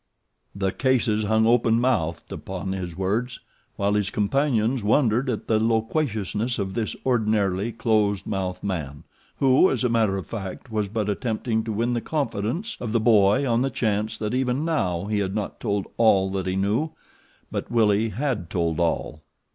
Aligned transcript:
The 0.55 0.71
Cases 0.71 1.25
hung 1.25 1.45
open 1.45 1.79
mouthed 1.79 2.31
upon 2.33 2.71
his 2.71 2.97
words, 2.97 3.39
while 3.75 3.93
his 3.93 4.09
companions 4.09 4.83
wondered 4.83 5.29
at 5.29 5.45
the 5.45 5.59
loquaciousness 5.59 6.57
of 6.57 6.73
this 6.73 6.95
ordinarily 7.05 7.71
close 7.71 8.25
mouthed 8.25 8.63
man, 8.63 9.03
who, 9.37 9.69
as 9.69 9.83
a 9.83 9.89
matter 9.89 10.17
of 10.17 10.25
fact, 10.25 10.71
was 10.71 10.89
but 10.89 11.07
attempting 11.07 11.63
to 11.65 11.71
win 11.71 11.93
the 11.93 12.01
confidence 12.01 12.77
of 12.81 12.93
the 12.93 12.99
boy 12.99 13.47
on 13.47 13.61
the 13.61 13.69
chance 13.69 14.17
that 14.17 14.33
even 14.33 14.65
now 14.65 15.05
he 15.05 15.19
had 15.19 15.35
not 15.35 15.59
told 15.59 15.85
all 15.97 16.31
that 16.31 16.47
he 16.47 16.55
knew; 16.55 16.89
but 17.51 17.69
Willie 17.69 18.09
had 18.09 18.49
told 18.49 18.79
all. 18.79 19.21